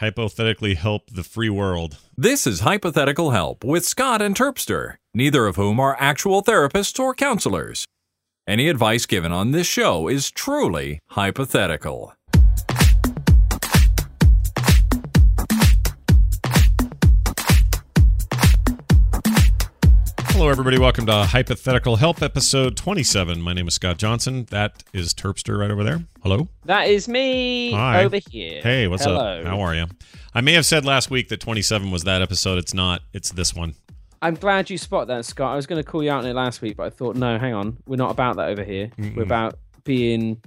[0.00, 1.98] hypothetically help the free world.
[2.16, 7.14] This is Hypothetical Help with Scott and Terpster, neither of whom are actual therapists or
[7.14, 7.84] counselors.
[8.46, 12.14] Any advice given on this show is truly hypothetical.
[20.40, 20.78] Hello, everybody.
[20.78, 23.42] Welcome to Hypothetical Help, episode 27.
[23.42, 24.46] My name is Scott Johnson.
[24.48, 26.02] That is Terpster right over there.
[26.22, 26.48] Hello.
[26.64, 28.04] That is me Hi.
[28.04, 28.62] over here.
[28.62, 29.42] Hey, what's Hello.
[29.42, 29.44] up?
[29.44, 29.84] How are you?
[30.32, 32.56] I may have said last week that 27 was that episode.
[32.56, 33.02] It's not.
[33.12, 33.74] It's this one.
[34.22, 35.52] I'm glad you spot that, Scott.
[35.52, 37.38] I was going to call you out on it last week, but I thought, no,
[37.38, 37.76] hang on.
[37.86, 38.90] We're not about that over here.
[39.14, 40.40] We're about being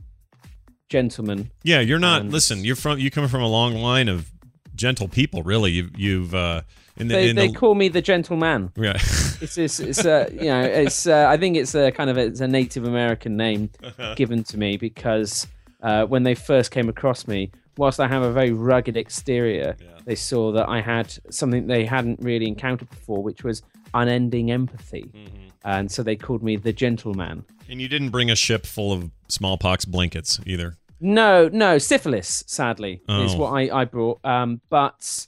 [0.89, 1.51] gentlemen.
[1.61, 2.21] Yeah, you're not.
[2.21, 2.97] And- listen, you're from.
[2.97, 4.31] You come from a long line of
[4.73, 5.43] gentle people.
[5.43, 6.63] Really, you've you've uh,
[6.97, 8.71] in the They, in they the call me the gentleman.
[8.77, 8.93] yeah.
[9.41, 12.21] It's it's, it's uh, you know it's uh, I think it's a kind of a,
[12.27, 14.13] it's a Native American name Uh-huh.
[14.21, 15.47] given to me because
[15.81, 19.75] uh, when they first came across me, whilst I have a very rugged exterior,
[20.05, 23.61] they saw that I had something they hadn't really encountered before, which was
[23.93, 25.47] unending empathy, Mm-hmm.
[25.65, 27.43] and so they called me the gentleman.
[27.69, 30.77] and you didn't bring a ship full of smallpox blankets either.
[31.01, 33.37] No, no, syphilis, sadly, is Oh.
[33.39, 34.19] what I, I brought.
[34.23, 35.27] Um, but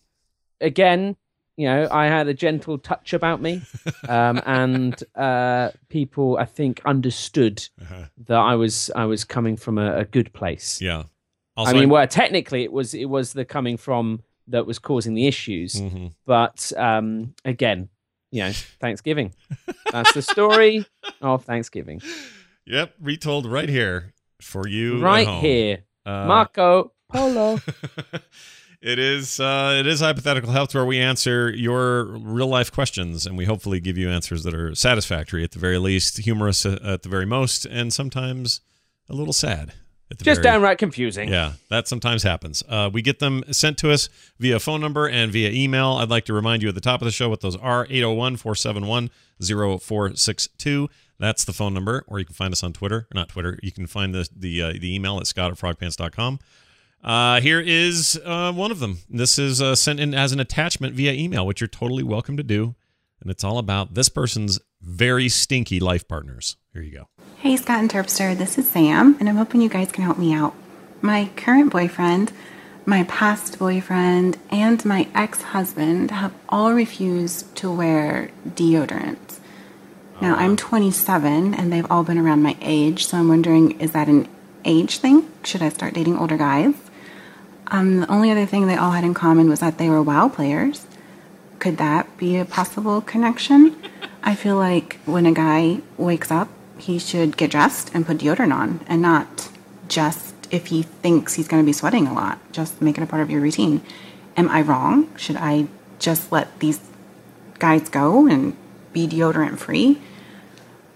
[0.61, 1.17] again,
[1.57, 3.61] you know, I had a gentle touch about me,
[4.09, 8.05] um, and uh, people, I think, understood Uh-huh.
[8.27, 10.81] that I was I was coming from a, a good place.
[10.81, 11.03] Yeah.
[11.57, 15.25] I mean, well, technically, it was it was the coming from that was causing the
[15.27, 15.75] issues.
[15.75, 16.11] Mhm.
[16.25, 17.87] But um, again,
[18.31, 19.33] you know, Thanksgiving.
[19.91, 20.85] That's the story
[21.21, 22.01] of Thanksgiving.
[22.65, 24.99] Yep, retold right here for you.
[25.01, 27.59] Right here, Uh, Marco Polo.
[28.85, 33.35] it is uh, it is hypothetical help where we answer your real life questions and
[33.35, 37.01] we hopefully give you answers that are satisfactory at the very least, humorous at at
[37.01, 38.61] the very most, and sometimes
[39.09, 39.73] a little sad.
[40.11, 41.29] At the Just very, downright confusing.
[41.29, 42.61] Yeah, that sometimes happens.
[42.69, 45.93] Uh, we get them sent to us via phone number and via email.
[45.93, 48.37] I'd like to remind you at the top of the show what those are 801
[48.37, 49.09] 471
[49.41, 50.89] 0462.
[51.17, 53.07] That's the phone number, or you can find us on Twitter.
[53.15, 53.57] Not Twitter.
[53.63, 56.39] You can find the the, uh, the email at scott at frogpants.com.
[57.05, 58.97] Uh, here is uh, one of them.
[59.07, 62.43] This is uh, sent in as an attachment via email, which you're totally welcome to
[62.43, 62.73] do.
[63.21, 66.57] And it's all about this person's very stinky life partners.
[66.73, 67.07] Here you go.
[67.37, 70.33] Hey, Scott and Terpster, this is Sam, and I'm hoping you guys can help me
[70.33, 70.55] out.
[71.01, 72.31] My current boyfriend,
[72.87, 79.39] my past boyfriend, and my ex husband have all refused to wear deodorant.
[80.21, 84.07] Now, I'm 27, and they've all been around my age, so I'm wondering is that
[84.07, 84.27] an
[84.63, 85.29] age thing?
[85.43, 86.73] Should I start dating older guys?
[87.67, 90.29] Um, the only other thing they all had in common was that they were WoW
[90.29, 90.85] players.
[91.59, 93.75] Could that be a possible connection?
[94.23, 98.53] I feel like when a guy wakes up, he should get dressed and put deodorant
[98.53, 99.49] on and not
[99.87, 102.39] just if he thinks he's going to be sweating a lot.
[102.51, 103.81] Just make it a part of your routine.
[104.37, 105.15] Am I wrong?
[105.17, 105.67] Should I
[105.99, 106.79] just let these
[107.59, 108.55] guys go and
[108.93, 110.01] be deodorant free?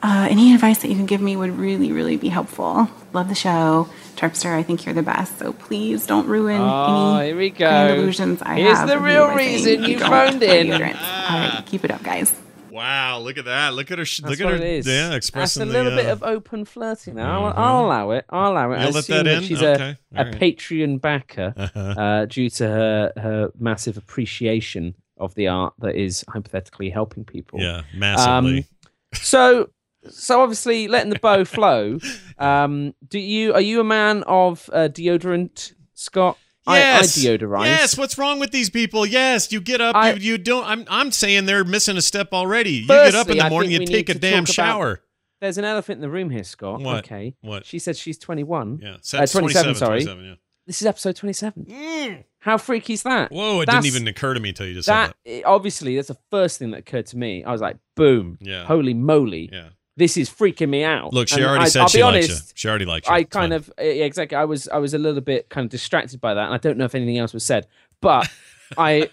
[0.01, 2.89] Uh, any advice that you can give me would really, really be helpful.
[3.11, 3.89] Love the show.
[4.19, 7.97] Terpster, I think you're the best, so please don't ruin Oh, any here we grand
[7.99, 8.89] illusions I Here's have.
[8.89, 10.73] the real by reason you don't phoned in.
[10.73, 12.35] All right, keep it up, guys.
[12.69, 13.73] Wow, look at that.
[13.75, 14.03] Look at her.
[14.05, 14.65] sh- That's look what at her.
[14.65, 14.87] it is.
[14.87, 17.45] Yeah, That's expressing a little the, bit uh, of open flirting now.
[17.45, 18.25] I'll, I'll allow it.
[18.29, 18.81] I'll allow it.
[18.81, 19.43] You'll let assume that in?
[19.43, 20.31] she's Okay, a, all a.
[20.33, 26.89] Patreon backer uh, due to her, her massive appreciation of the art that is hypothetically
[26.89, 27.59] helping people.
[27.61, 28.65] Yeah, massively.
[29.13, 29.69] So,
[30.09, 31.99] so obviously letting the bow flow.
[32.37, 36.37] Um, do you are you a man of uh, deodorant, Scott?
[36.67, 37.17] yes.
[37.25, 37.65] I, I deodorize.
[37.65, 37.97] Yes.
[37.97, 39.05] What's wrong with these people?
[39.05, 39.95] Yes, you get up.
[39.95, 40.65] I- you, you don't.
[40.65, 40.85] I'm.
[40.89, 42.71] I'm saying they're missing a step already.
[42.71, 43.71] You get up in the morning.
[43.71, 45.01] You take a damn talk about- shower.
[45.41, 46.81] There's an elephant in the room here, Scott.
[46.81, 46.97] What?
[47.05, 47.33] Okay.
[47.39, 47.65] What?
[47.65, 48.79] She said she's 21.
[48.83, 48.95] Yeah.
[49.17, 50.01] Uh, 27, sorry.
[50.03, 50.33] 27, yeah.
[50.67, 51.65] This is episode 27.
[51.65, 52.23] Mm.
[52.39, 53.31] How freaky is that?
[53.31, 53.61] Whoa!
[53.61, 56.09] It That's- didn't even occur to me until you just that said i- obviously that's
[56.09, 57.43] the first thing that occurred to me.
[57.45, 58.65] I was like, boom, Yeah.
[58.65, 59.49] holy moly.
[59.51, 59.69] Yeah.
[59.99, 61.13] This is freaking me out.
[61.13, 62.33] Look, she And already I, said I'll she be likes you.
[62.33, 63.13] honest, She already likes you.
[63.13, 64.35] I kind of yeah, exactly.
[64.35, 66.77] I was I was a little bit kind of distracted by that, and I don't
[66.77, 67.67] know if anything else was said,
[68.01, 68.27] but
[68.77, 69.09] I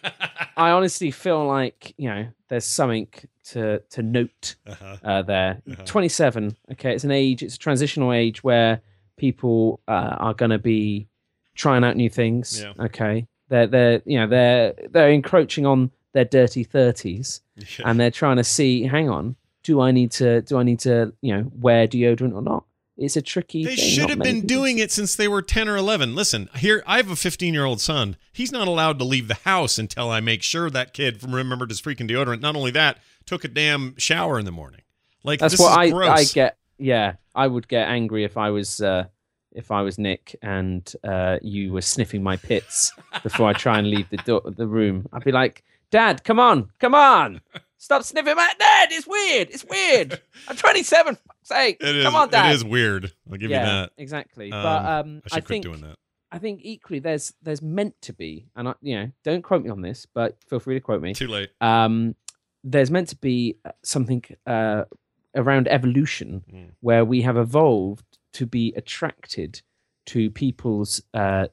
[0.57, 3.09] I honestly feel like you know there's something
[3.51, 4.97] to to note Uh-huh.
[5.05, 5.61] uh, there.
[5.71, 5.83] Uh-huh.
[5.85, 6.57] 27.
[6.73, 7.43] Okay, it's an age.
[7.43, 8.81] It's a transitional age where
[9.17, 11.09] people uh, are going to be
[11.55, 12.61] trying out new things.
[12.63, 12.73] Yeah.
[12.87, 17.41] Okay, they're they're you know they're they're encroaching on their dirty 30s,
[17.85, 18.83] and they're trying to see.
[18.85, 19.37] Hang on,
[19.67, 22.65] do I need to do I need to you know wear deodorant or not?
[22.97, 23.65] It's a tricky.
[23.65, 23.85] They thing.
[23.85, 26.15] should have been people doing it since they were 10 or 11.
[26.15, 28.17] Listen, here, I have a 15 year old son.
[28.33, 31.83] He's not allowed to leave the house until I make sure that kid remembered his
[31.83, 32.41] freaking deodorant.
[32.41, 34.81] Not only that, took a damn shower in the morning.
[35.25, 35.99] Like, That's this what is I.
[35.99, 36.57] I get.
[36.79, 39.05] Yeah, I would get angry if I was uh,
[39.53, 42.93] if I was Nick and uh, you were sniffing my pits
[43.23, 45.07] before I try and leave the door, the room.
[45.13, 47.41] I'd be like, Dad, come on, come on,
[47.79, 48.89] stop sniffing my Dad.
[48.93, 49.51] It's weird.
[49.51, 50.21] It's weird.
[50.49, 51.19] I'm 27.
[51.43, 52.51] Say, come on, Dad.
[52.51, 53.13] It is weird.
[53.31, 53.93] I'll give yeah, you that.
[53.99, 54.51] exactly.
[54.53, 55.97] Um, but um, I should quit think doing that.
[56.33, 59.71] I think equally there's there's meant to be, and I, you know, don't quote me
[59.71, 61.15] on this, but feel free to quote me.
[61.15, 61.51] Too late.
[61.61, 62.17] Um,
[62.65, 64.85] there's meant to be uh, something uh,
[65.37, 66.71] around evolution Mm.
[66.81, 69.63] where we have evolved to be attracted
[70.07, 71.47] to people's uh,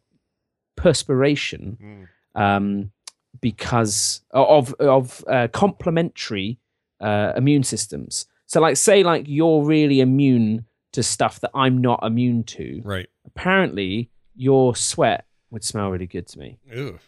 [0.75, 2.41] perspiration Mm.
[2.41, 2.91] um,
[3.41, 6.59] because of of uh, complementary
[6.99, 8.27] uh, immune systems.
[8.45, 12.81] So, like, say, like you're really immune to stuff that I'm not immune to.
[12.83, 13.09] Right.
[13.25, 16.99] Apparently, your sweat would smell really good to me, Ew.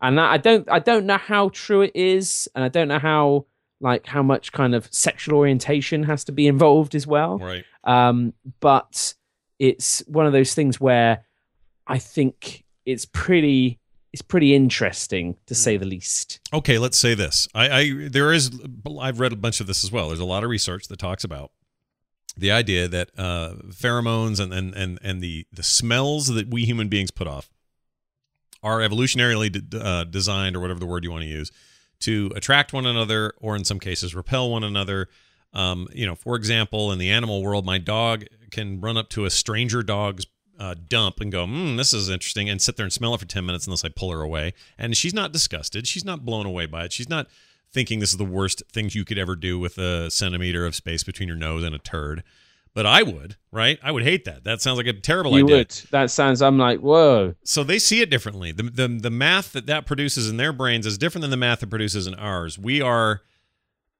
[0.00, 2.98] and that, I don't I don't know how true it is, and I don't know
[2.98, 3.46] how
[3.80, 7.38] like how much kind of sexual orientation has to be involved as well.
[7.38, 7.64] Right.
[7.84, 9.14] Um, but
[9.58, 11.24] it's one of those things where
[11.86, 13.78] I think it's pretty
[14.14, 16.38] it's pretty interesting to say the least.
[16.52, 17.48] Okay, let's say this.
[17.52, 18.48] I, I there is
[19.00, 20.06] I've read a bunch of this as well.
[20.06, 21.50] There's a lot of research that talks about
[22.36, 26.88] the idea that uh, pheromones and, and and and the the smells that we human
[26.88, 27.50] beings put off
[28.62, 31.50] are evolutionarily de- uh, designed, or whatever the word you want to use,
[31.98, 35.08] to attract one another, or in some cases repel one another.
[35.52, 39.24] Um, you know, for example, in the animal world, my dog can run up to
[39.24, 40.24] a stranger dog's
[40.58, 43.26] uh, dump and go, mm, "This is interesting," and sit there and smell it for
[43.26, 44.54] ten minutes unless I pull her away.
[44.78, 45.86] And she's not disgusted.
[45.86, 46.92] She's not blown away by it.
[46.92, 47.28] She's not
[47.72, 51.02] thinking this is the worst things you could ever do with a centimeter of space
[51.02, 52.22] between your nose and a turd.
[52.72, 53.78] But I would, right?
[53.84, 54.42] I would hate that.
[54.42, 55.56] That sounds like a terrible you idea.
[55.58, 55.70] would.
[55.92, 56.42] That sounds.
[56.42, 57.36] I'm like, whoa.
[57.44, 58.50] So they see it differently.
[58.50, 61.62] The, the the math that that produces in their brains is different than the math
[61.62, 62.58] it produces in ours.
[62.58, 63.22] We are,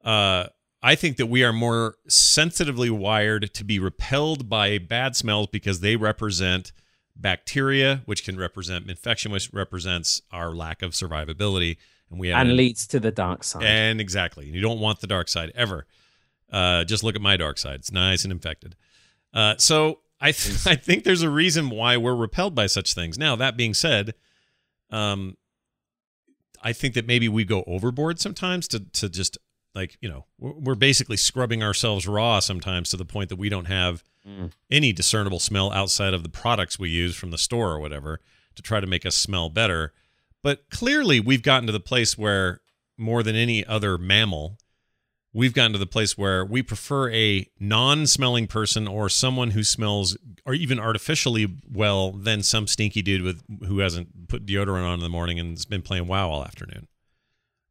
[0.04, 0.46] uh,
[0.86, 5.80] I think that we are more sensitively wired to be repelled by bad smells because
[5.80, 6.72] they represent
[7.16, 11.78] bacteria, which can represent infection, which represents our lack of survivability,
[12.10, 13.62] and we have And an- leads to the dark side.
[13.62, 14.46] and exactly.
[14.46, 15.86] You don't want the dark side ever.
[16.52, 17.76] Uh, just look at my dark side.
[17.76, 18.76] It's nice and infected.
[19.32, 23.16] Uh, so I th- I think there's a reason why we're repelled by such things.
[23.16, 24.14] Now that being said,
[24.90, 25.36] um,
[26.62, 29.38] I think that maybe we go overboard sometimes to to just
[29.74, 33.48] like you know we're we're basically scrubbing ourselves raw sometimes to the point that we
[33.48, 34.52] don't have Mm.
[34.70, 38.20] any discernible smell outside of the products we use from the store or whatever
[38.54, 39.92] to try to make us smell better.
[40.42, 42.62] But clearly, we've gotten to the place where
[42.96, 44.56] more than any other mammal,
[45.34, 50.16] we've gotten to the place where we prefer a non-smelling person or someone who smells
[50.46, 55.00] or even artificially well than some stinky dude with who hasn't put deodorant on in
[55.00, 56.88] the morning and has been playing WoW all afternoon.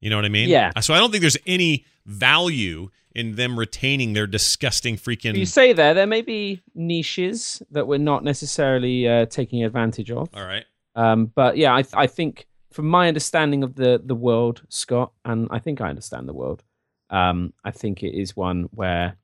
[0.02, 0.50] You know what I mean?
[0.50, 0.72] Yeah.
[0.82, 5.36] So I don't think there's any value in them retaining their disgusting freaking.
[5.36, 10.30] you say there, there may be niches that we're not necessarily uh, taking advantage of.
[10.34, 10.66] all right.
[10.96, 15.48] Um, but yeah, I, I think from my understanding of the the world, Scott, and
[15.52, 16.64] I think I understand the world.
[17.10, 19.18] Um, I think it is one where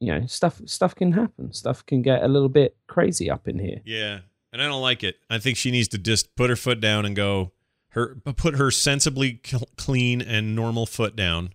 [0.00, 1.52] you know stuff stuff can happen.
[1.52, 3.80] Stuff can get a little bit crazy up in here.
[3.84, 4.20] Yeah,
[4.52, 5.16] and I don't like it.
[5.28, 7.52] I think she needs to just put her foot down and go
[7.90, 11.50] her put her sensibly cl- clean and normal foot down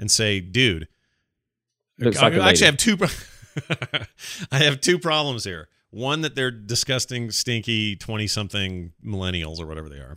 [0.00, 0.88] and say, "Dude,
[1.98, 3.08] Looks I, like I actually have two pro-
[4.50, 5.68] I have two problems here.
[5.90, 10.16] One that they're disgusting, stinky 20-something millennials or whatever they are.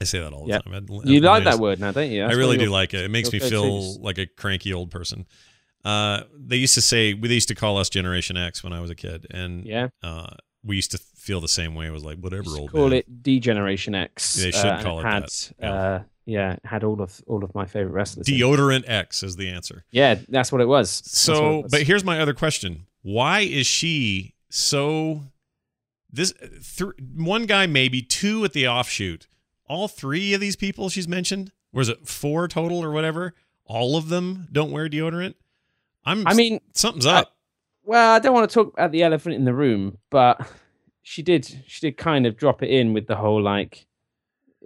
[0.00, 0.64] I say that all the Yep.
[0.64, 0.74] time.
[0.74, 2.24] I- You like that word now, don't you?
[2.24, 3.00] I really do like it.
[3.04, 5.26] It makes me feel like a cranky old person.
[5.84, 8.90] Uh, they used to say they used to call us Generation X when I was
[8.90, 11.86] a kid, and Yeah, uh, we used to feel the same way.
[11.86, 12.98] It was like whatever, old call man.
[12.98, 14.34] it Degeneration X.
[14.34, 16.02] They should uh, call it had, that, yeah.
[16.30, 18.28] Yeah, had all of all of my favorite wrestlers.
[18.28, 18.34] in.
[18.36, 19.84] Deodorant X is the answer.
[19.90, 20.88] Yeah, that's what it was.
[21.04, 21.72] So, it was.
[21.72, 25.22] but here's my other question: Why is she so?
[26.12, 26.32] This
[26.76, 29.26] th- one guy, maybe two at the offshoot.
[29.68, 33.34] All three of these people she's mentioned, was it four total or whatever?
[33.64, 35.34] All of them don't wear deodorant.
[36.04, 36.26] I'm.
[36.28, 37.36] I mean, something's I- up.
[37.82, 40.48] Well, I don't want to talk about the elephant in the room, but
[41.02, 43.86] she did she did kind of drop it in with the whole like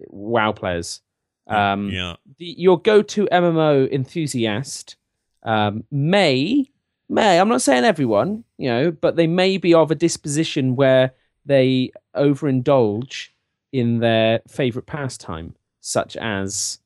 [0.08, 1.00] WoW players.
[1.46, 2.16] Um, yeah.
[2.38, 4.96] the, your go-to MMO enthusiast
[5.42, 6.70] um, may
[7.08, 11.12] may I'm not saying everyone, you know, but they may be of a disposition where
[11.44, 13.28] they overindulge
[13.72, 16.78] in their favorite pastime, such as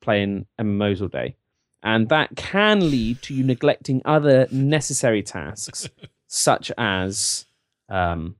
[0.00, 1.36] playing MMOs all day.
[1.82, 5.88] And that can lead to you neglecting other necessary tasks,
[6.26, 7.46] such as
[7.88, 8.34] um,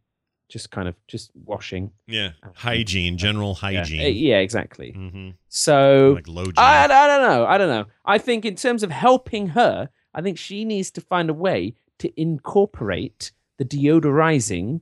[0.48, 1.92] just kind of just washing.
[2.06, 2.30] Yeah.
[2.54, 4.00] Hygiene, general hygiene.
[4.00, 4.94] uh, yeah exactly.
[4.96, 5.30] Mm-hmm.
[5.48, 7.46] So Like low I, I don't know.
[7.46, 7.84] I don't know.
[8.04, 11.74] I think in terms of helping her, I think she needs to find a way
[11.98, 14.80] to incorporate the deodorizing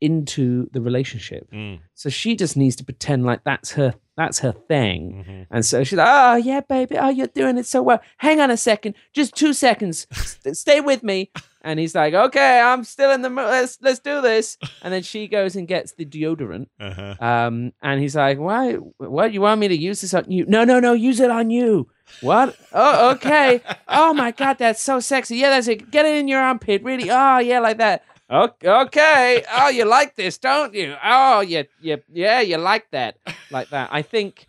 [0.00, 1.50] into the relationship.
[1.52, 1.80] Mm.
[1.94, 5.24] So she just needs to pretend like that's her that's her thing.
[5.28, 5.46] Mhm.
[5.50, 6.98] And so she's like, "Oh yeah, baby.
[6.98, 8.00] Oh, you're doing it so well.
[8.16, 10.06] Hang on a second, just two seconds.
[10.52, 11.30] Stay with me."
[11.62, 13.30] And he's like, "Okay, I'm still in the.
[13.30, 16.66] mo- Let's let's do this." And then she goes and gets the deodorant.
[16.80, 17.14] Uh-huh.
[17.20, 18.74] Um, and he's like, "Why?
[18.74, 19.32] What?
[19.32, 20.46] You want me to use this on you?
[20.46, 20.94] No, no, no.
[20.94, 21.88] Use it on you.
[22.20, 22.56] What?
[22.72, 23.60] Oh, okay.
[23.90, 25.36] Oh my god, that's so sexy.
[25.36, 25.90] Yeah, that's it.
[25.90, 26.82] Get it in your armpit.
[26.84, 27.10] Really?
[27.10, 28.04] Oh yeah, like that.
[28.30, 29.42] Okay.
[29.50, 30.94] Oh, you like this, don't you?
[31.02, 32.40] Oh, yeah, yeah, yeah.
[32.40, 33.16] You like that,
[33.50, 33.88] like that.
[33.92, 34.46] I think,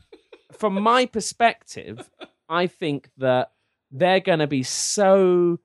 [0.51, 2.09] from my perspective,
[2.49, 3.51] I think that
[3.91, 5.59] they're gonna be so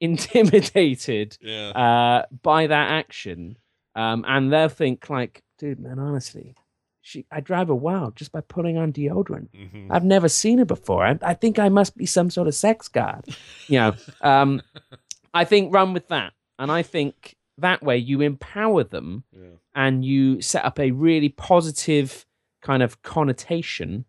[0.00, 1.68] intimidated Yeah.
[1.70, 3.56] uh, by that action,
[3.94, 6.54] um, and they'll think like, dude, man, honestly,
[7.02, 9.48] she, I drive her wild just by putting on deodorant.
[9.50, 9.86] Mhm.
[9.90, 11.04] I've never seen her before.
[11.06, 13.24] I, I think I must be some sort of sex god,
[13.68, 13.94] you know.
[14.20, 14.62] Um,
[15.32, 19.48] I think run with that, and I think that way you empower them Yeah.
[19.74, 22.26] and you set up a really positive
[22.62, 24.04] kind of connotation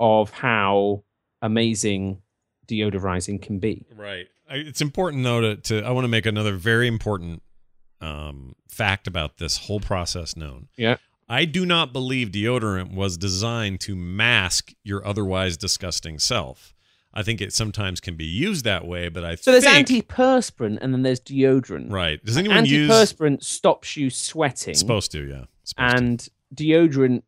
[0.00, 1.04] of how
[1.40, 2.22] amazing
[2.66, 3.86] deodorizing can be.
[3.94, 4.26] Right.
[4.48, 7.42] I, it's important though to, to I want to make another very important
[8.00, 10.68] um, fact about this whole process known.
[10.76, 10.96] Yeah.
[11.28, 16.74] I do not believe deodorant was designed to mask your otherwise disgusting self.
[17.14, 20.78] I think it sometimes can be used that way, but I So there's think antiperspirant
[20.80, 21.90] and then there's deodorant.
[21.92, 22.24] right.
[22.24, 25.26] Does anyone use Antiperspirant stops you sweating, supposed to?
[25.28, 25.44] Yeah.
[25.64, 25.96] Supposed to.
[25.96, 27.22] and deodorant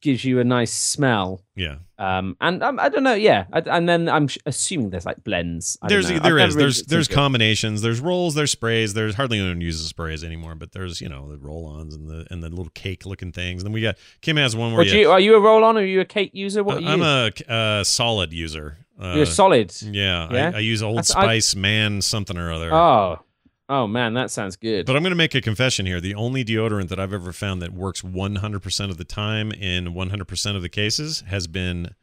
[0.00, 1.42] gives you a nice smell.
[1.56, 1.76] yeah.
[1.98, 3.44] Um, and um, I don't know, yeah.
[3.52, 5.76] I, and then I'm sh- assuming there's like blends.
[5.82, 6.10] I don't There's.
[6.10, 7.14] I've is there's there's into it.
[7.14, 7.82] combinations.
[7.82, 8.34] There's rolls.
[8.34, 8.94] There's sprays.
[8.94, 10.54] There's hardly anyone uses sprays anymore.
[10.54, 13.62] But there's you know the roll-ons and the and the little cake-looking things.
[13.62, 15.76] And then we got Kim has one where you, you, are you a roll on
[15.76, 16.64] or are you a cake user?
[16.64, 16.88] What you?
[16.88, 18.78] I'm a uh, solid user.
[19.00, 19.72] Uh, You're solid.
[19.82, 20.50] Yeah, Yeah?
[20.54, 22.72] I, I use Old That's- I- Spice man something or other.
[22.74, 23.20] Oh,
[23.68, 24.84] oh man, that sounds good.
[24.84, 26.00] But I'm going to make a confession here.
[26.00, 30.56] The only deodorant that I've ever found that works 100% of the time in 100%
[30.56, 31.94] of the cases has been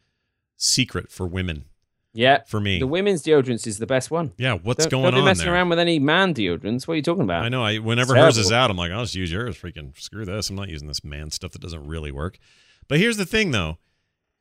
[0.56, 1.66] secret for women.
[2.14, 4.34] yeah, For me, the women's deodorants is the best one.
[4.38, 4.54] yeah.
[4.56, 5.54] What's don't, going don't be on messing there?
[5.54, 6.88] around with any man deodorants.
[6.88, 7.44] What are you talking about?
[7.46, 7.64] I know.
[7.64, 9.56] I whenever hers is out, I'm like, I'll just use yours.
[9.56, 10.50] Freaking screw this.
[10.50, 12.40] I'm not using this man stuff that doesn't really work.
[12.88, 13.78] But here's the thing, though.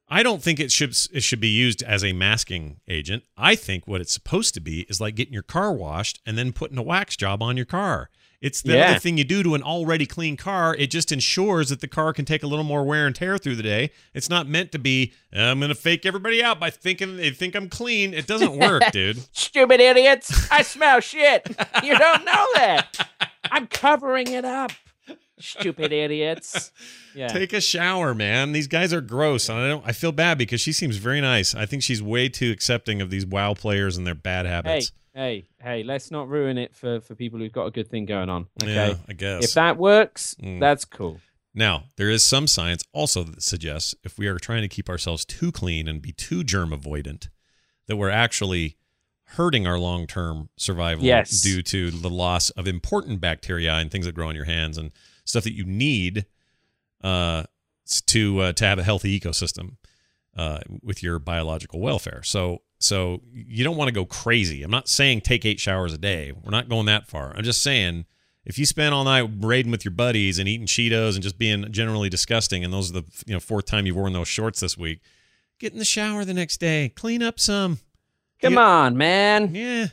[0.08, 3.24] I don't think it should it should be used as a masking agent.
[3.36, 6.52] I think what it's supposed to be is like getting your car washed and then
[6.52, 8.08] putting a wax job on your car.
[8.40, 8.90] It's the Yeah.
[8.90, 10.76] other thing you do to an already clean car.
[10.78, 13.56] It just ensures that the car can take a little more wear and tear through
[13.56, 13.90] the day.
[14.14, 15.12] It's not meant to be.
[15.32, 18.12] I'm going to fake everybody out by thinking they think I'm clean.
[18.14, 19.18] It doesn't work, dude.
[19.34, 20.48] Stupid idiots!
[20.52, 21.48] I smell shit.
[21.82, 23.08] You don't know that.
[23.50, 24.70] I'm covering it up.
[25.38, 26.72] Stupid idiots.
[27.16, 27.28] Yeah.
[27.28, 28.52] Take a shower, man.
[28.52, 29.82] These guys are gross, and I don't.
[29.86, 31.54] I feel bad because she seems very nice.
[31.54, 34.92] I think she's way too accepting of these WoW players and their bad hey, habits.
[35.14, 35.82] hey, hey!
[35.82, 38.48] Let's not ruin it for for people who've got a good thing going on.
[38.62, 38.74] Okay.
[38.74, 39.44] Yeah, I guess.
[39.44, 40.60] If that works, Mm.
[40.60, 41.18] that's cool.
[41.54, 45.24] now, there is some science also that suggests if we are trying to keep ourselves
[45.24, 47.28] too clean and be too germ avoidant,
[47.86, 48.76] that we're actually
[49.30, 51.40] hurting our long term survival Yes.
[51.40, 54.92] due to the loss of important bacteria and things that grow on your hands and
[55.26, 56.24] stuff that you need
[57.04, 57.44] uh,
[58.06, 59.76] to uh, to have a healthy ecosystem
[60.36, 62.22] uh, with your biological welfare.
[62.24, 64.62] So so you don't want to go crazy.
[64.62, 66.32] I'm not saying take eight showers a day.
[66.32, 67.32] We're not going that far.
[67.36, 68.06] I'm just saying
[68.44, 71.70] if you spend all night raiding with your buddies and eating Cheetos and just being
[71.72, 74.76] generally disgusting, and those are the you know fourth time you've worn those shorts this
[74.78, 75.00] week,
[75.58, 77.78] get in the shower the next day, clean up some.
[78.42, 78.60] Come Yeah.
[78.60, 79.54] on, man.
[79.54, 79.86] Yeah,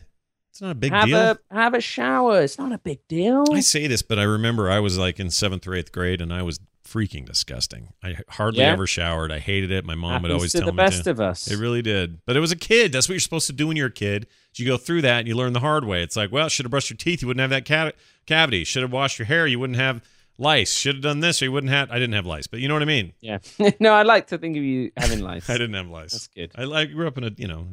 [0.53, 1.17] it's not a big have deal.
[1.17, 2.41] a have a shower.
[2.43, 3.43] It's not a big deal.
[3.51, 6.31] I say this, but I remember I was like in seventh or eighth grade, and
[6.31, 7.89] I was freaking disgusting.
[8.03, 8.73] I hardly Yeah.
[8.73, 9.31] ever showered.
[9.31, 9.83] I hated it.
[9.83, 11.09] My mom would Happens always to tell the me best to.
[11.09, 11.49] of us.
[11.49, 12.19] It really did.
[12.27, 12.91] But it was a kid.
[12.91, 14.27] That's what you're supposed to do when you're a kid.
[14.55, 16.03] You go through that and you learn the hard way.
[16.03, 17.23] It's like, well, should have brushed your teeth.
[17.23, 17.93] You wouldn't have that ca-
[18.27, 18.63] cavity.
[18.63, 19.47] Should have washed your hair.
[19.47, 20.03] You wouldn't have
[20.37, 20.71] lice.
[20.75, 21.89] Should have done this or you wouldn't have.
[21.89, 23.13] I didn't have lice, but you know what I mean.
[23.21, 23.39] yeah.
[23.79, 25.49] no, I like to think of you having lice.
[25.49, 26.11] I didn't have lice.
[26.11, 26.51] That's good.
[26.55, 27.65] I, I grew up in a you know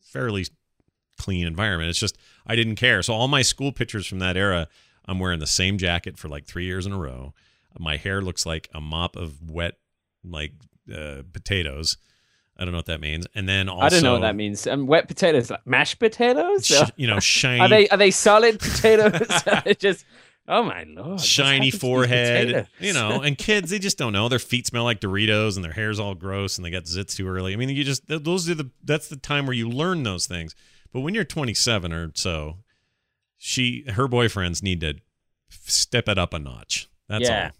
[0.00, 0.46] fairly
[1.18, 1.90] clean environment.
[1.90, 3.02] It's just I didn't care.
[3.02, 4.68] So all my school pictures from that era,
[5.06, 7.34] I'm wearing the same jacket for like three years in a row.
[7.78, 9.74] My hair looks like a mop of wet
[10.24, 10.52] like
[10.92, 11.96] uh, potatoes.
[12.58, 13.26] I don't know what that means.
[13.34, 14.66] And then also I don't know what that means.
[14.66, 16.66] Um, wet potatoes, like mashed potatoes.
[16.66, 19.42] sh- you know, shiny, are they are they solid potatoes?
[19.64, 20.04] It's just
[20.48, 22.68] oh my lord, shiny happened to these forehead.
[22.80, 24.28] You know, and kids they just don't know.
[24.28, 27.28] Their feet smell like Doritos, and their hair's all gross, and they got zits too
[27.28, 27.52] early.
[27.52, 30.56] I mean, you just those are the that's the time where you learn those things.
[30.92, 32.58] But when you're 27 or so,
[33.36, 34.94] she her boyfriends need to
[35.50, 36.88] step it up a notch.
[37.08, 37.44] That's Yeah.
[37.46, 37.50] all.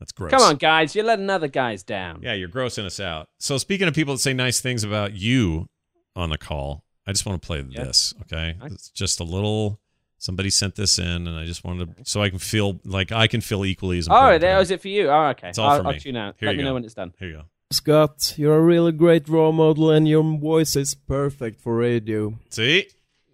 [0.00, 0.30] That's gross.
[0.32, 2.20] Come on, guys, you're letting other guys down.
[2.22, 3.28] Yeah, you're grossing us out.
[3.38, 5.68] So speaking of people that say nice things about you
[6.16, 8.12] on the call, I just want to play this.
[8.22, 9.80] Okay, I- it's just a little
[10.16, 13.26] Somebody sent this in, and I just wanted to, so I can feel like I
[13.26, 15.10] can feel equally as Oh, there was it for you.
[15.10, 15.50] Oh, okay.
[15.50, 16.36] It's all I'll, for I'll tune out.
[16.38, 16.68] Here Let you me go.
[16.70, 17.12] know when it's done.
[17.18, 17.42] Here you go.
[17.74, 22.38] Scott, you're a really great role model and your voice is perfect for radio.
[22.50, 22.86] See,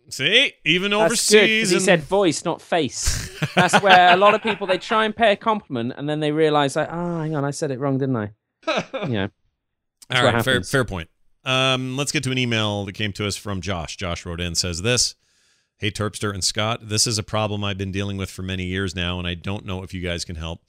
[0.09, 1.62] see, even That's good overseas.
[1.68, 3.30] 'cause he said voice, not face.
[3.54, 6.32] That's where a lot of people they try and pay a compliment and then they
[6.32, 8.32] realize like, oh, hang on, I said it wrong, didn't I?
[9.09, 9.28] Yeah.
[10.11, 10.70] All what fair, happens.
[10.70, 11.09] fair point.
[11.44, 13.97] Um, let's get to an email that came to us from Josh.
[13.97, 15.14] Josh wrote in says this.
[15.78, 18.94] Hey Terpster and Scott, this is a problem I've been dealing with for many years
[18.94, 20.61] now, and I don't know if you guys can help.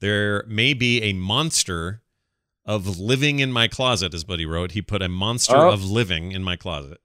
[0.00, 2.02] There may be a monster
[2.68, 4.72] of living in my closet, as Buddy wrote.
[4.72, 5.70] He put a monster Oh.
[5.72, 6.98] of living in my closet.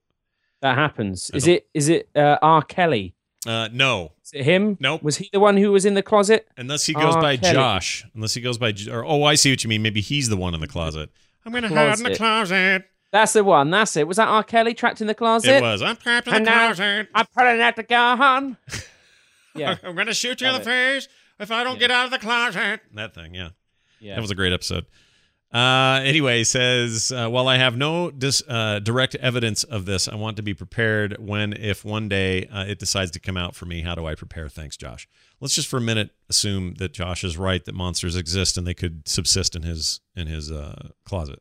[0.62, 1.32] That happens.
[1.34, 2.62] Is it is it uh, R.
[2.62, 3.16] Kelly?
[3.46, 4.78] Uh, no, Is it him?
[4.80, 5.04] Nope.
[5.04, 6.48] Was he the one who was in the closet?
[6.56, 7.22] unless he goes R.
[7.22, 7.54] by Kelly.
[7.54, 8.06] Josh.
[8.16, 9.82] Unless he goes by, or oh, I see what you mean.
[9.82, 11.10] Maybe he's the one in the closet.
[11.46, 12.18] I'm gonna hide in the Closet.
[12.18, 12.84] closet.
[13.12, 13.70] That's the one.
[13.70, 14.08] That's it.
[14.08, 14.44] Was that R.
[14.44, 15.50] Kelly trapped in the closet?
[15.58, 15.82] It was.
[15.82, 17.10] I'm trapped in the closet.
[17.14, 18.58] I'm putting out the gun.
[19.56, 19.76] Yeah.
[19.84, 21.08] I'm gonna shoot you in Love the face
[21.40, 21.80] if I don't Yeah.
[21.80, 22.80] get out of the closet.
[22.94, 23.50] That thing, yeah.
[24.00, 24.16] Yeah.
[24.16, 24.86] That was a great episode.
[25.54, 30.16] Uh, anyway, says, uh, while I have no dis, uh, direct evidence of this, I
[30.16, 33.66] want to be prepared when, if one day uh, it decides to come out for
[33.66, 33.82] me.
[33.82, 34.50] How do I prepare?
[34.50, 35.08] Thanks, Josh.
[35.40, 38.74] Let's just for a minute assume that Josh is right that monsters exist and they
[38.74, 41.40] could subsist in his in his uh, closet.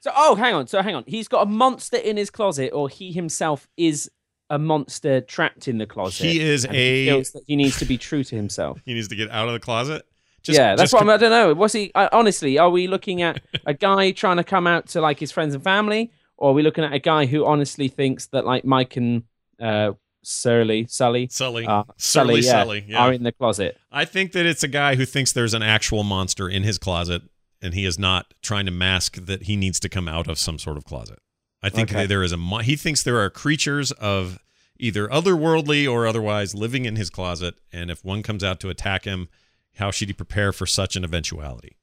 [0.00, 0.66] So, oh, hang on.
[0.66, 1.04] So, hang on.
[1.06, 4.10] He's got a monster in his closet, or he himself is
[4.50, 6.26] a monster trapped in the closet.
[6.26, 8.78] He is a- He he needs to be true to himself.
[8.84, 10.04] He needs to get out of the closet.
[10.52, 11.54] Yeah, that's just what I'm, I don't know.
[11.54, 11.90] What's he?
[11.94, 15.32] I, honestly, are we looking at a guy trying to come out to like his
[15.32, 18.64] friends and family, or are we looking at a guy who honestly thinks that like
[18.64, 19.22] Mike and
[19.60, 22.98] uh, Surly, Sully, Sully, uh, Surly Sully, yeah, Sully, yeah.
[23.04, 23.78] are in the closet?
[23.92, 27.22] I think that it's a guy who thinks there's an actual monster in his closet,
[27.62, 30.58] and he is not trying to mask that he needs to come out of some
[30.58, 31.18] sort of closet.
[31.62, 32.06] I think Okay.
[32.06, 32.36] there is a.
[32.36, 34.38] mo- He thinks there are creatures of
[34.78, 39.04] either otherworldly or otherwise living in his closet, and if one comes out to attack
[39.04, 39.28] him,
[39.76, 41.76] how should he prepare for such an eventuality?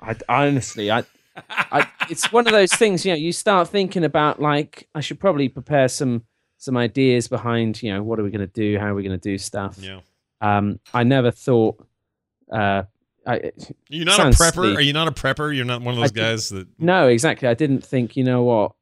[0.00, 1.04] I honestly, I,
[1.50, 3.04] I, it's one of those things.
[3.04, 6.24] You know, you start thinking about like I should probably prepare some
[6.58, 7.82] some ideas behind.
[7.82, 8.78] You know, what are we going to do?
[8.78, 9.76] How are we going to do stuff?
[9.80, 10.00] Yeah,
[10.40, 11.84] Um, I never thought.
[12.52, 12.84] Uh,
[13.26, 13.50] I
[13.88, 14.52] you're not a prepper.
[14.54, 14.76] silly.
[14.76, 15.54] Are you not a prepper?
[15.54, 16.68] You're not one of those guys that.
[16.78, 17.48] no, exactly.
[17.48, 18.16] I didn't think.
[18.16, 18.72] You know what?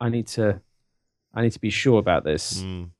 [0.00, 0.60] I need to.
[1.34, 2.62] I need to be sure about this.
[2.62, 2.90] Mm.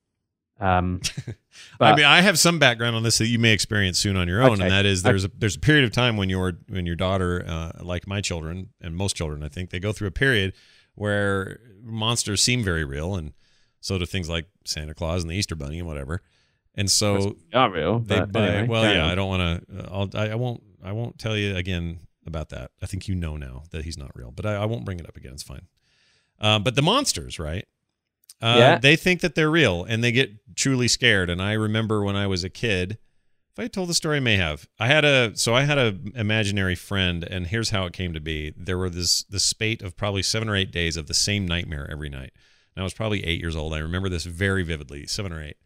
[0.59, 1.01] Um,
[1.79, 4.41] I mean, I have some background on this that you may experience soon on your
[4.41, 4.63] own, Okay.
[4.63, 7.43] and that is there's a there's a period of time when your when your daughter,
[7.47, 10.53] uh, like my children and most children, I think they go through a period
[10.95, 13.33] where monsters seem very real, and
[13.81, 16.21] so do things like Santa Claus and the Easter Bunny and whatever.
[16.75, 17.99] And so not real.
[17.99, 18.47] they but buy.
[18.47, 19.09] anyway, well, yeah, on.
[19.09, 19.87] I don't want to.
[19.91, 20.09] I'll.
[20.15, 20.63] I, I won't.
[20.83, 22.71] I won't tell you again about that.
[22.81, 25.07] I think you know now that he's not real, but I, I won't bring it
[25.07, 25.33] up again.
[25.33, 25.67] It's fine.
[26.39, 27.65] Uh, but the monsters, right?
[28.43, 28.79] Uh, Yeah.
[28.79, 31.29] They think that they're real and they get truly scared.
[31.29, 32.97] And I remember when I was a kid.
[33.53, 34.67] If I told the story, I may have.
[34.79, 38.19] I had a so I had a imaginary friend, and here's how it came to
[38.19, 38.51] be.
[38.57, 41.87] There were this the spate of probably seven or eight days of the same nightmare
[41.91, 42.31] every night.
[42.75, 43.71] And I was probably eight years old.
[43.73, 45.57] I remember this very vividly, seven or eight.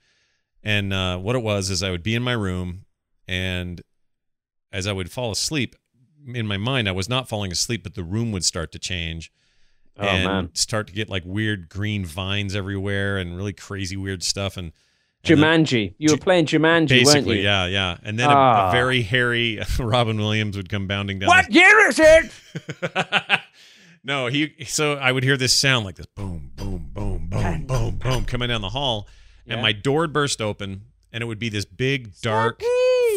[0.62, 2.84] And uh, what it was is I would be in my room,
[3.26, 3.82] and
[4.74, 5.76] as I would fall asleep,
[6.34, 9.32] in my mind I was not falling asleep, but the room would start to change,
[10.00, 10.50] Oh, and man.
[10.54, 14.56] start to get like weird green vines everywhere and really crazy weird stuff.
[14.58, 14.72] And,
[15.24, 15.94] and then- Jumanji.
[15.98, 17.44] You were playing Jumanji, weren't basically, you?
[17.44, 17.98] yeah, yeah.
[18.04, 18.72] And then a, a Ah.
[18.72, 21.28] very hairy Robin Williams would come bounding down.
[21.28, 22.32] What year is it?
[24.04, 24.54] no, he.
[24.66, 28.50] So I would hear this sound like this, boom, boom, boom, boom, boom, boom, coming
[28.50, 29.08] down the hall,
[29.48, 32.62] and my door would burst open, and it would be this big, dark,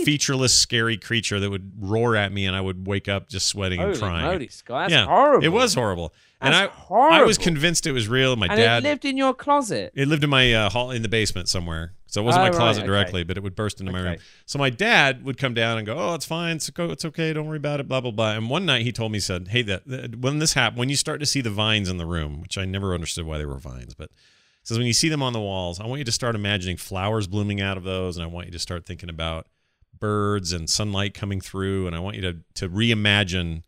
[0.04, 3.80] featureless, scary creature that would roar at me, and I would wake up just sweating
[3.80, 4.24] and crying.
[4.26, 5.44] moly, Scott, that's yeah, horrible.
[5.44, 8.36] It was horrible, and I, That's I was convinced it was real.
[8.36, 9.92] My and dad lived in your closet.
[9.94, 11.94] it lived in my uh, hall in the basement somewhere.
[12.06, 12.86] So it wasn't Oh, my right, closet okay.
[12.88, 14.16] directly, but it would burst into my room.
[14.44, 16.56] So my dad would come down and go, "Oh, it's fine.
[16.56, 17.32] It's, it's okay.
[17.32, 18.32] Don't worry about it." Blah blah blah.
[18.32, 20.88] And one night he told me, he said, "Hey, that, that when this happened, when
[20.88, 23.46] you start to see the vines in the room, which I never understood why they
[23.46, 24.10] were vines, but
[24.64, 27.28] says when you see them on the walls, I want you to start imagining flowers
[27.28, 29.46] blooming out of those, and I want you to start thinking about
[29.98, 33.62] birds and sunlight coming through, and I want you to to reimagine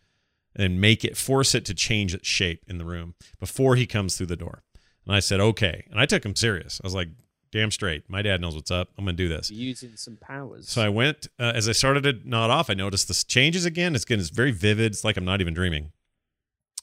[0.55, 4.17] and make it force it to change its shape in the room before he comes
[4.17, 4.63] through the door."
[5.07, 6.81] And I said, "Okay," and I took him serious.
[6.83, 7.09] I was like,
[7.51, 8.91] "Damn straight, my dad knows what's up.
[8.97, 10.69] I'm gonna do this." Using some powers.
[10.69, 12.71] So I went uh, as I started to nod off.
[12.71, 13.95] I noticed this changes again.
[13.95, 14.93] It's again, it's very vivid.
[14.93, 15.93] It's like I'm not even dreaming,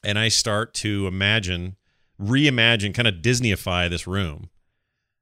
[0.03, 1.75] and I start to imagine,
[2.21, 4.49] reimagine, kind of Disneyify this room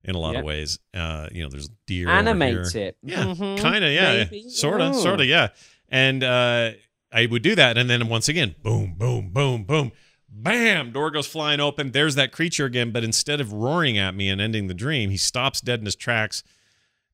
[0.08, 0.40] in a lot Yeah.
[0.40, 0.80] of ways.
[0.94, 2.08] Uh, you know, there's deer.
[2.10, 2.88] over Animate here.
[2.88, 2.98] it.
[3.04, 3.60] Yeah, Mhm.
[3.60, 3.92] kind of.
[3.92, 5.28] Yeah, sort of, sort of.
[5.28, 5.50] Yeah,
[5.90, 6.72] and uh,
[7.12, 9.92] I would do that, and then once again, boom, boom, boom, boom.
[10.30, 10.92] Bam!
[10.92, 11.92] Door goes flying open.
[11.92, 15.18] There's that creature again, but instead of roaring at me and ending the dream, he
[15.18, 16.44] stops dead in his tracks,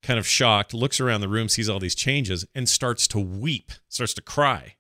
[0.02, 3.72] kind of shocked, looks around the room, sees all these changes, and starts to weep,
[3.88, 4.76] starts to cry.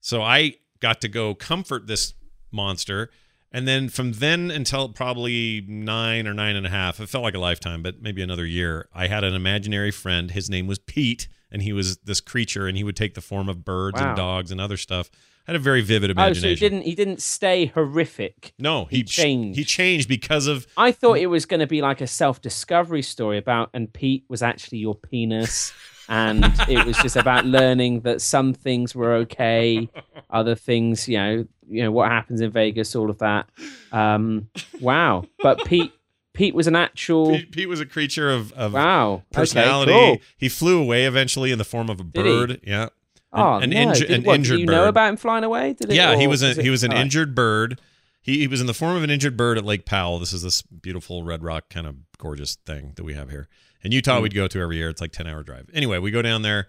[0.00, 2.14] So I got to go comfort this
[2.50, 3.10] monster.
[3.54, 7.34] And then from then until probably nine or nine and a half, it felt like
[7.34, 10.30] a lifetime, but maybe another year, I had an imaginary friend.
[10.30, 13.48] His name was Pete, and he was this creature, and he would take the form
[13.50, 14.08] of birds Wow.
[14.08, 15.10] and dogs and other stuff.
[15.46, 16.44] I had a very vivid imagination.
[16.44, 18.54] Oh, so he didn't he didn't stay horrific.
[18.58, 19.58] no, he, he changed.
[19.58, 23.38] He changed because of I thought it was going to be like a self-discovery story
[23.38, 25.72] about, and Pete was actually your penis,
[26.12, 29.88] and it was just about learning that some things were okay,
[30.28, 33.48] other things, you know, you know what happens in Vegas, all of that.
[33.92, 34.48] Um,
[34.78, 35.90] wow, but Pete,
[36.34, 39.92] Pete was an actual Pete, Pete was a creature of, of wow personality.
[39.92, 40.24] Okay, cool.
[40.36, 42.60] He flew away eventually in the form of a bird.
[42.62, 42.90] Yeah.
[43.32, 43.76] Oh an no!
[43.76, 44.88] inju- did, an what, injured did you know bird.
[44.88, 45.72] about him flying away?
[45.72, 45.96] Did it?
[45.96, 47.00] Yeah, he was a, it- he was an right.
[47.00, 47.80] injured bird.
[48.20, 50.18] He, he was in the form of an injured bird at Lake Powell.
[50.20, 53.48] This is this beautiful red rock kind of gorgeous thing that we have here.
[53.82, 54.22] In Utah, Hmm.
[54.22, 54.88] we'd go to every year.
[54.88, 55.68] It's like 10 hour drive.
[55.74, 56.68] Anyway, we go down there.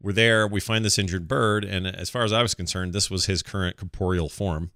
[0.00, 0.46] We're there.
[0.48, 1.64] We find this injured bird.
[1.64, 4.70] And as far as I was concerned, this was his current corporeal form.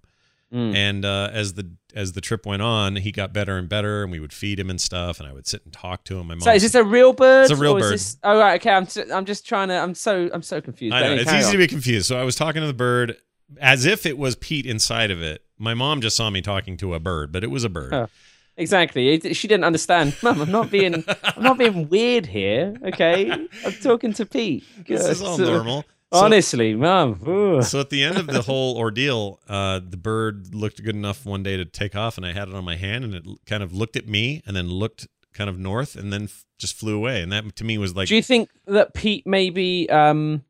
[0.53, 0.75] Mm.
[0.75, 4.11] And uh, as the as the trip went on, he got better and better, and
[4.13, 5.19] we would feed him and stuff.
[5.19, 6.27] And I would sit and talk to him.
[6.27, 6.41] My mom.
[6.41, 7.43] So is this a real bird?
[7.43, 7.95] It's a real bird.
[7.95, 8.15] This...
[8.23, 8.69] Oh right, okay.
[8.71, 9.73] I'm s- I'm just trying to.
[9.73, 10.95] I'm so I'm so confused.
[10.95, 11.51] I know anyway, it's easy on.
[11.51, 12.07] to be confused.
[12.07, 13.17] So I was talking to the bird
[13.59, 15.43] as if it was Pete inside of it.
[15.57, 17.93] My mom just saw me talking to a bird, but it was a bird.
[17.93, 18.09] Oh.
[18.57, 19.09] Exactly.
[19.13, 20.15] It- She didn't understand.
[20.23, 21.03] Mum, I'm not being
[21.35, 22.75] I'm not being weird here.
[22.83, 24.63] Okay, I'm talking to Pete.
[24.87, 25.85] This is all So- normal.
[26.13, 27.19] So, Honestly, mum.
[27.63, 31.43] so at the end of the whole ordeal, uh, the bird looked good enough one
[31.43, 33.73] day to take off, and I had it on my hand, and it kind of
[33.73, 37.21] looked at me, and then looked kind of north, and then f- just flew away.
[37.21, 39.89] And that to me was like, do you think that Pete maybe?
[39.89, 40.45] Um,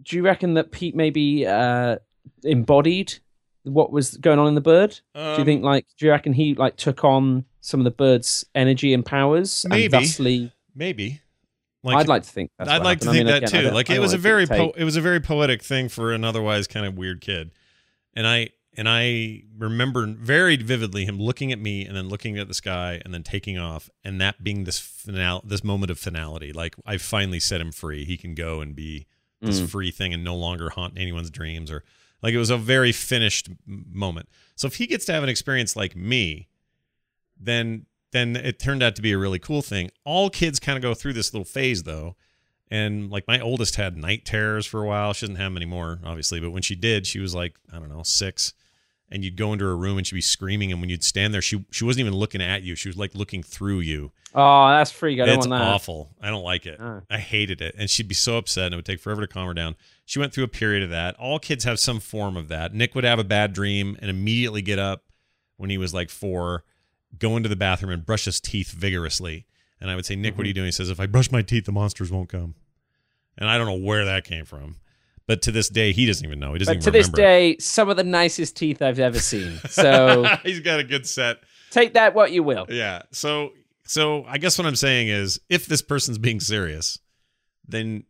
[0.00, 1.96] do you reckon that Pete maybe uh,
[2.44, 3.14] embodied
[3.64, 5.00] what was going on in the bird?
[5.14, 5.86] do you um, think like?
[5.98, 9.66] Do you reckon he like took on some of the bird's energy and powers?
[9.68, 9.84] Maybe.
[9.84, 11.20] And thusly, maybe?
[11.86, 12.50] I'd like to think.
[12.58, 13.70] That's I'd like to think I mean, that again, too.
[13.70, 16.66] Like it was a very po- it was a very poetic thing for an otherwise
[16.66, 17.50] kind of weird kid,
[18.14, 22.48] and I and I remember very vividly him looking at me and then looking at
[22.48, 26.52] the sky and then taking off, and that being this final this moment of finality.
[26.52, 28.04] Like I finally set him free.
[28.04, 29.06] He can go and be
[29.40, 29.68] this Mm.
[29.68, 31.84] free thing and no longer haunt anyone's dreams or
[32.24, 34.30] like it was a very finished moment.
[34.56, 36.48] So if he gets to have an experience like me,
[37.38, 39.90] then then it turned out to be a really cool thing.
[40.04, 42.16] All kids kind of go through this little phase though.
[42.70, 45.12] And like my oldest had night terrors for a while.
[45.12, 47.90] She doesn't have them anymore, obviously, but when she did, she was like, I don't
[47.90, 48.54] know, six.
[49.10, 50.72] And you'd go into her room and she'd be screaming.
[50.72, 52.74] And when you'd stand there, she she wasn't even looking at you.
[52.74, 54.10] She was like looking through you.
[54.34, 55.20] Oh, that's freak.
[55.20, 55.60] I don't want that.
[55.60, 56.10] awful.
[56.20, 56.78] I don't like it.
[56.80, 57.02] Ah.
[57.08, 57.74] I hated it.
[57.78, 59.76] And she'd be so upset and it would take forever to calm her down.
[60.04, 61.14] She went through a period of that.
[61.16, 62.74] All kids have some form of that.
[62.74, 65.04] Nick would have a bad dream and immediately get up
[65.58, 66.64] when he was like four,
[67.16, 69.46] go into the bathroom and brush his teeth vigorously.
[69.80, 70.38] And I would say, Nick, Mm-hmm.
[70.38, 70.66] what are you doing?
[70.66, 72.54] He says, if I brush my teeth, the monsters won't come.
[73.38, 74.76] And I don't know where that came from.
[75.26, 76.52] But to this day, he doesn't even know.
[76.52, 79.58] He doesn't But to this day, some of the nicest teeth I've ever seen.
[79.70, 81.38] So He's got a good set.
[81.70, 82.66] take that what you will.
[82.68, 83.02] Yeah.
[83.12, 83.50] So
[83.86, 86.98] so I guess what I'm saying is if this person's being serious,
[87.66, 88.04] then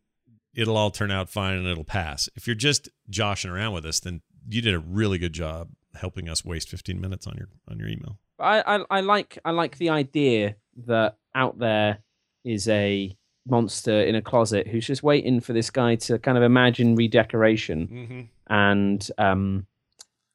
[0.55, 2.29] it'll all turn out fine and it'll pass.
[2.37, 6.29] If you're just joshing around with us, then you did a really good job helping
[6.29, 8.19] us waste 15 minutes on your on your email.
[8.39, 11.99] I, I I like I like the idea that out there
[12.45, 16.43] is a monster in a closet who's just waiting for this guy to kind of
[16.45, 18.21] imagine redecoration Mm-hmm.
[18.55, 19.67] and um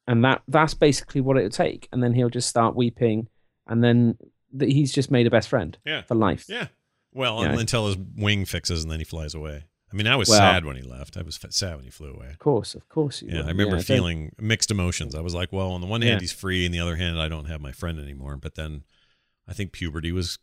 [0.06, 3.28] and that that's basically what it would take and then he'll just start weeping
[3.66, 4.16] and then
[4.58, 6.02] th- he's just made a best friend Yeah.
[6.02, 6.46] for life.
[6.48, 6.68] Yeah.
[7.12, 7.58] Well, Yeah.
[7.58, 9.64] until his wing fixes and then he flies away.
[9.92, 11.16] I mean, I was Well- sad when he left.
[11.16, 12.28] I was f- sad when he flew away.
[12.30, 13.22] Of course, of course.
[13.22, 13.42] You Yeah.
[13.42, 15.14] I remember don't- feeling mixed emotions.
[15.16, 16.20] I was like, well, on the one hand, Yeah.
[16.20, 18.36] he's free, and the other hand, I don't have my friend anymore.
[18.36, 18.84] But then,
[19.48, 20.38] I think puberty was,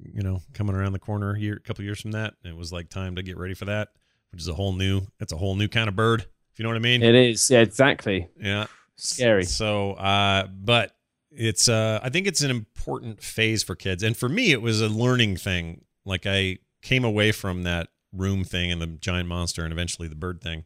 [0.00, 2.34] you know, coming around the corner here a couple years from that.
[2.44, 3.88] It was like time to get ready for that,
[4.30, 5.02] which is a whole new.
[5.20, 7.02] It's a whole new kind of bird, if you know what I mean.
[7.02, 8.28] It is, yeah, exactly.
[8.40, 9.44] yeah, Scary.
[9.44, 10.96] So, uh, but
[11.30, 14.80] it's, uh, I think it's an important phase for kids, and for me, it was
[14.80, 15.84] a learning thing.
[16.04, 20.14] Like I came away from that room thing and the giant monster, and eventually the
[20.14, 20.64] bird thing,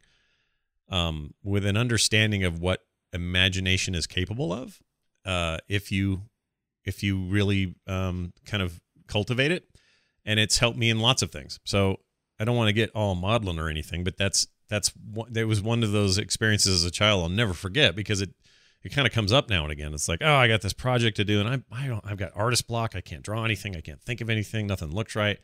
[0.89, 4.79] um, with an understanding of what imagination is capable of,
[5.25, 6.23] uh, if you,
[6.85, 9.67] if you really um, kind of cultivate it,
[10.25, 11.59] and it's helped me in lots of things.
[11.63, 11.97] So
[12.39, 14.91] I don't want to get all maudlin or anything, but that's that's
[15.29, 18.31] there was one of those experiences as a child I'll never forget because it
[18.83, 19.93] it kind of comes up now and again.
[19.93, 22.31] It's like, oh, I got this project to do, and I I don't I've got
[22.35, 22.95] artist block.
[22.95, 23.75] I can't draw anything.
[23.75, 24.67] I can't think of anything.
[24.67, 25.39] Nothing looks right.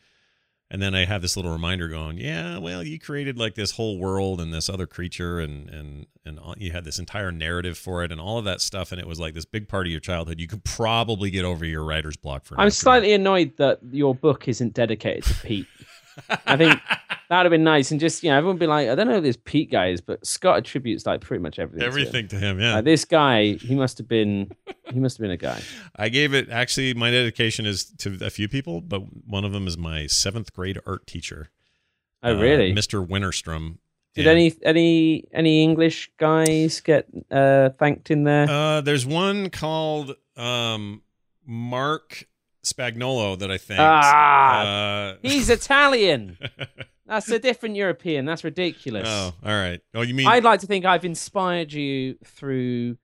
[0.71, 3.99] And then I have this little reminder going, yeah, well, you created like this whole
[3.99, 8.03] world and this other creature, and and and all- you had this entire narrative for
[8.03, 9.99] it, and all of that stuff, and it was like this big part of your
[9.99, 10.39] childhood.
[10.39, 12.59] You could probably get over your writer's block for.
[12.59, 15.67] I'm slightly annoyed that your book isn't dedicated to Pete.
[16.45, 16.79] I think
[17.29, 19.07] that would have been nice, and just you know, everyone would be like, I don't
[19.07, 21.79] know who this Pete guy is, but Scott attributes like pretty much everything.
[21.79, 21.89] to him.
[21.89, 22.59] everything to him.
[22.59, 24.51] Yeah, Like, this guy, he must have been,
[24.91, 25.61] he must have been a guy.
[25.95, 29.67] I gave it actually my dedication is to a few people, but one of them
[29.67, 31.49] is my seventh grade art teacher.
[32.21, 32.73] Oh, uh, really?
[32.73, 33.05] Mr.
[33.05, 33.77] Winterstrom.
[34.15, 38.47] Did And, any any any English guys get uh, thanked in there?
[38.47, 41.01] Uh, there's one called um,
[41.47, 42.27] Mark
[42.65, 43.79] Spagnolo that I think.
[43.81, 46.37] Ah, Uh, He's Italian.
[47.05, 48.25] That's a different European.
[48.25, 49.07] That's ridiculous.
[49.07, 49.81] oh, all right.
[49.93, 52.97] Oh, you mean I'd like to think I've inspired you through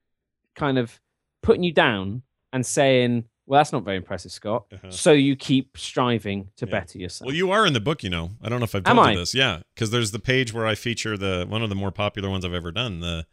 [0.56, 1.00] kind of
[1.44, 4.90] putting you down and saying, "Well, that's not very impressive, Scott." Uh-huh.
[4.90, 6.72] So you keep striving to Yeah.
[6.72, 7.26] better yourself.
[7.28, 8.32] Well, you are in the book, you know.
[8.42, 9.16] I don't know if I've Am you I?
[9.16, 9.36] this.
[9.36, 12.46] Yeah, because there's the page where I feature the one of the more popular ones
[12.46, 13.26] I've ever done, the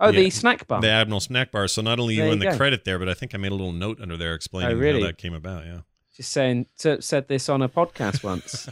[0.00, 0.80] oh, the snack bar.
[0.80, 1.68] the Admiral Snack Bar.
[1.68, 2.56] So not only you There in you the go.
[2.56, 5.00] credit there, but I think I made a little note under there explaining Oh, really?
[5.00, 5.64] how that came about.
[5.66, 5.80] Yeah.
[6.16, 8.68] Just saying, t- said this on a podcast once.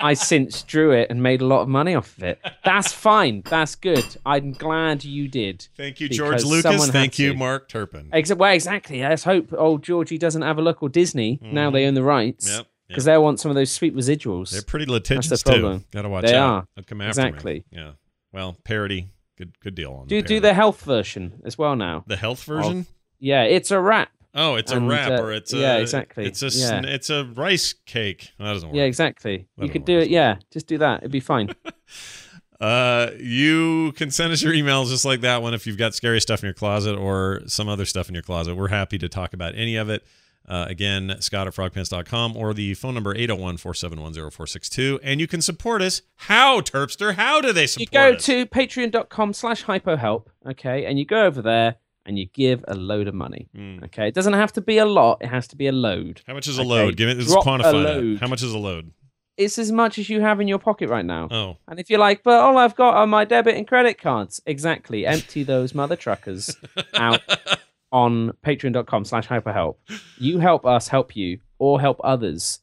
[0.00, 2.40] I since drew it and made a lot of money off of it.
[2.64, 3.42] That's fine.
[3.42, 4.04] That's good.
[4.24, 5.66] I'm glad you did.
[5.76, 6.88] Thank you, George Lucas.
[6.90, 7.38] Thank you, to.
[7.38, 8.08] Mark Turpin.
[8.12, 9.00] Exa- well, exactly.
[9.02, 11.38] Let's hope old Georgie doesn't have a look or Disney.
[11.42, 12.48] Now they own the rights.
[12.48, 12.56] Mm-hmm.
[12.58, 12.66] Yep.
[12.88, 14.50] Because they'll want some of those sweet residuals.
[14.52, 15.60] They're pretty litigious That's the too.
[15.60, 15.84] problem.
[15.92, 16.50] Got to watch They out.
[16.50, 16.66] are.
[16.74, 17.28] They'll come after me.
[17.28, 17.64] Exactly.
[17.70, 17.90] Yeah.
[18.32, 19.10] Well, parody.
[19.38, 19.58] Good.
[19.60, 22.04] Good deal on do do the health version as well now.
[22.06, 22.86] the health version.
[23.20, 24.10] Yeah, it's a wrap.
[24.34, 26.26] Oh, it's a And, wrap, uh, or it's a yeah, exactly.
[26.26, 26.82] It's a Yeah.
[26.84, 28.32] it's a rice cake.
[28.38, 28.76] That doesn't work.
[28.76, 29.32] Yeah, exactly.
[29.32, 30.10] You That'll could do it.
[30.10, 30.98] Yeah, just do that.
[31.00, 31.54] It'd be fine.
[32.60, 36.20] Uh, you can send us your emails just like that one if you've got scary
[36.20, 38.56] stuff in your closet or some other stuff in your closet.
[38.56, 40.04] We're happy to talk about any of it.
[40.48, 44.98] Uh, again, Scott at frogpants.com or the phone number 801 471 0462.
[45.02, 46.02] And you can support us.
[46.16, 47.14] How, Terpster?
[47.14, 48.24] How do they support you go us?
[48.26, 53.06] to patreon.com slash hypohelp, okay, and you go over there and you give a load
[53.06, 53.48] of money.
[53.54, 53.84] Mm.
[53.84, 54.08] Okay.
[54.08, 56.22] It doesn't have to be a lot, it has to be a load.
[56.26, 56.96] How much is a Okay, load?
[56.96, 57.18] Give it.
[57.18, 57.82] Let's quantify
[58.14, 58.18] that.
[58.20, 58.92] How much is a load?
[59.36, 61.28] It's as much as you have in your pocket right now.
[61.30, 64.40] Oh, And if you're like, but all I've got are my debit and credit cards,
[64.46, 65.06] exactly.
[65.06, 66.56] Empty those mother truckers
[66.94, 67.20] out
[67.92, 69.76] on patreon.com slash hypohelp.
[70.18, 72.60] You help us help you or help others.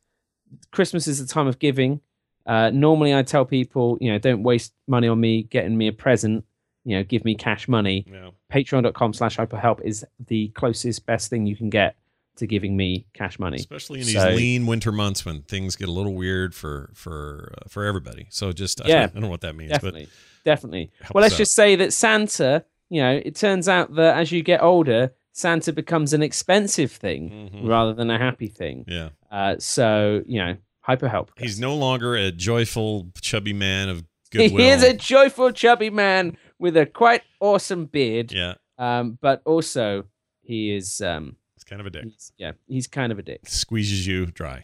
[0.72, 2.02] Christmas is a time of giving.
[2.46, 5.94] Uh, normally I tell people, you know, don't waste money on me getting me a
[5.94, 6.46] present.
[6.84, 8.06] You know, give me cash money.
[8.08, 8.30] yeah.
[8.54, 11.96] Patreon.com slash hypohelp is the closest, best thing you can get
[12.36, 13.56] to giving me cash money.
[13.58, 17.56] Especially in these So- lean winter months when things get a little weird for for
[17.58, 18.28] uh, for everybody.
[18.30, 20.08] So just yeah, I Yeah, don't know what that means, but Definitely.
[20.44, 20.92] Definitely.
[21.12, 21.38] Well, let's out.
[21.40, 25.74] just say that Santa, you know, it turns out that as you get older, Santa
[25.74, 27.68] becomes an expensive thing Mhm.
[27.68, 28.86] rather than a happy thing.
[28.88, 29.10] yeah.
[29.32, 31.32] Uh, so, you know, hyper help.
[31.38, 34.62] He's no longer a joyful, chubby man of goodwill.
[34.64, 38.32] He is a joyful, chubby man with a quite awesome beard.
[38.32, 40.06] yeah, Um, but also,
[40.42, 42.04] he is, um, it's kind of a dick.
[42.06, 43.42] he's, yeah, he's kind of a dick.
[43.46, 44.64] Squeezes you dry,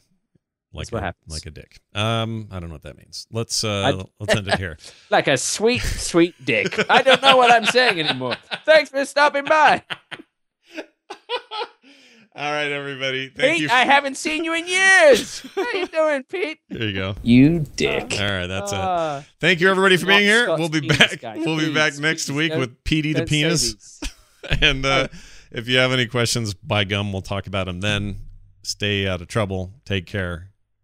[0.74, 1.34] like That's what a, happens.
[1.34, 1.80] like a dick.
[1.94, 3.28] Um, I don't know what that means.
[3.32, 4.78] Let's uh, I- let's end it here.
[5.10, 6.90] Like a sweet, sweet dick.
[6.90, 8.38] I don't know what I'm saying anymore.
[8.66, 9.84] Thanks for stopping by.
[12.34, 13.28] All right, everybody.
[13.28, 13.70] Thank Pete, you.
[13.70, 15.42] I haven't seen you in years.
[15.54, 16.60] How you doing, Pete?
[16.70, 17.16] there you go.
[17.24, 18.16] You dick.
[18.18, 18.78] All right, that's it.
[18.80, 19.26] Ah.
[19.42, 20.44] Thank you, everybody, for being here.
[20.46, 21.20] Scott's We'll be penis back.
[21.20, 21.38] guy.
[21.40, 24.00] We'll be back next please, week with Petey the penis.
[24.62, 25.08] And uh,
[25.52, 28.16] if you have any questions, by gum, we'll talk about them then.
[28.64, 29.74] Stay out of trouble.
[29.86, 30.51] Take care.